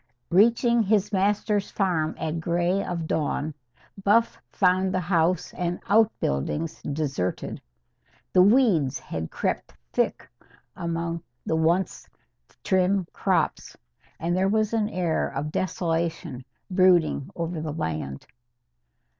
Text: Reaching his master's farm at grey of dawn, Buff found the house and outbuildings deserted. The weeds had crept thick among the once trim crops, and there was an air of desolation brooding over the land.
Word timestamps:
Reaching 0.31 0.81
his 0.81 1.13
master's 1.13 1.69
farm 1.69 2.15
at 2.17 2.39
grey 2.39 2.83
of 2.83 3.05
dawn, 3.05 3.53
Buff 4.03 4.41
found 4.49 4.91
the 4.91 4.99
house 4.99 5.53
and 5.53 5.79
outbuildings 5.87 6.81
deserted. 6.81 7.61
The 8.33 8.41
weeds 8.41 8.97
had 8.97 9.29
crept 9.29 9.75
thick 9.93 10.27
among 10.75 11.21
the 11.45 11.55
once 11.55 12.09
trim 12.63 13.05
crops, 13.13 13.77
and 14.19 14.35
there 14.35 14.49
was 14.49 14.73
an 14.73 14.89
air 14.89 15.27
of 15.29 15.51
desolation 15.51 16.45
brooding 16.71 17.29
over 17.35 17.61
the 17.61 17.71
land. 17.71 18.25